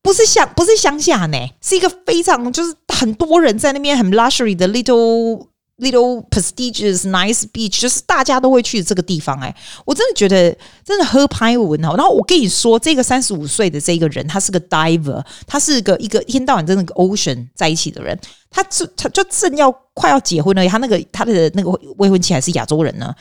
[0.01, 5.47] 不是乡不是乡下呢，是一个非常就是很多人在那边很 luxury 的 Little。
[5.77, 11.95] Little prestigious nice beach，就是大家都会去这个地方哎、我真的觉得真的喝拍文哦。
[11.97, 18.15] 然后我跟你说，这个三十五岁的这个人，他是个 diver，他是个一个一天到晚在那个 ocean 在一起的人，
[18.51, 23.15] 他就他就正要快要结婚了，他那个他的那个未婚妻还是亚洲人呢。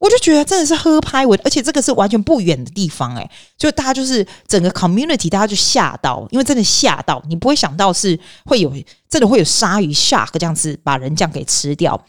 [0.00, 8.72] 我就觉得真的是喝拍我，而且这个是完全不远的地方，欸，哎，就大家就是整个 community，大家就吓到，因为真的吓到，你不会想到是会有
[9.10, 12.02] 真的会有鲨鱼 shark 这样子把人这样给吃掉，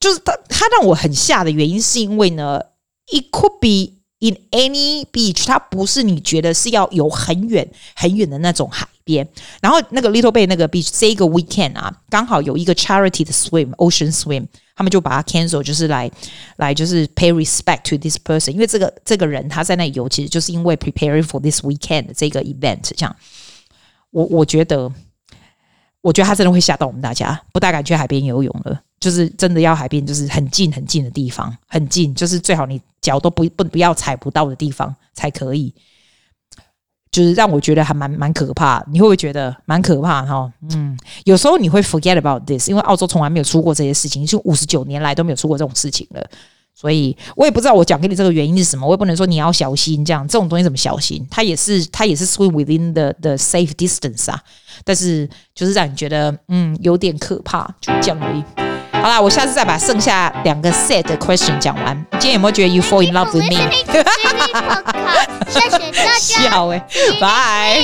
[0.00, 2.60] 就是他他让我很吓的原因是因为呢
[3.06, 9.26] ，it could be in any beach，它不是你觉得是要有很远很远的那种海边，
[9.60, 14.46] 然后那个 Little Bay 那个 beach 这个 weekend 啊，刚好有一个 charity 的 swim，ocean swim。
[14.76, 16.10] 他们就把它 cancel，就是来
[16.56, 22.80] 来就是 pay respect to this person，因为这个这个人他在那里游，其实就是因为 preparing for this weekend 这个 event。
[22.82, 23.14] 这样，
[24.10, 24.90] 我我觉得，
[26.00, 28.80] 我觉得他真的会吓到我们大家，不大敢去海边游泳了。
[29.04, 35.74] 就是真的要海边，就是很近很近的地方，很近，就是最好你脚都不不不要踩不到的地方才可以。
[37.12, 40.50] 就是让我觉得还蛮蛮可怕，你会不会觉得蛮可怕哈？
[40.70, 46.26] 嗯，有时候你会 forget about this，因为澳洲从来没有出过这些事情，就五十九年来都没有出过这种事情了，
[46.74, 51.24] 所以我也不知道我讲给你这个原因是什么，我也不能说你要小心这样，这种东西怎么小心？
[51.30, 54.40] 它也是它也是 swim within the the safe distance 啊，
[54.82, 58.42] 但是就是让你觉得嗯有点可怕，就这样而已。
[59.04, 61.94] 好啦，我下次再把剩下两个 set 的 question 讲完。
[62.12, 63.70] 今天有没有觉得 you fall in love with me？
[65.46, 66.82] 谢谢大家，笑欸，
[67.20, 67.82] 拜。